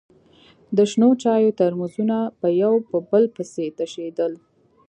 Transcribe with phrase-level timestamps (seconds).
[0.77, 4.33] د شنو چايو ترموزونه به يو په بل پسې تشېدل.